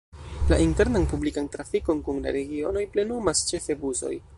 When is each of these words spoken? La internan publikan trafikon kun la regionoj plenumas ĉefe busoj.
La 0.51 0.57
internan 0.67 1.05
publikan 1.11 1.45
trafikon 1.57 2.03
kun 2.09 2.25
la 2.25 2.35
regionoj 2.41 2.89
plenumas 2.97 3.49
ĉefe 3.53 3.79
busoj. 3.85 4.17